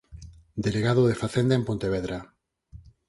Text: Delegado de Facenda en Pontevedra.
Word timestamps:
Delegado 0.65 1.01
de 1.05 1.19
Facenda 1.21 1.53
en 1.59 1.63
Pontevedra. 1.67 2.17